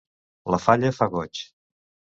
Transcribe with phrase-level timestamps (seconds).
[0.55, 1.47] La falla fa goig.